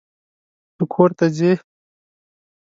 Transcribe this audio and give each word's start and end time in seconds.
ته 0.75 0.83
کورته 0.93 1.25
ځې؟ 1.37 1.51